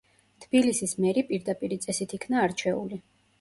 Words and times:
თბილისის 0.45 0.95
მერი 1.05 1.23
პირდაპირი 1.27 1.79
წესით 1.85 2.17
იქნა 2.19 2.41
არჩეული. 2.47 3.01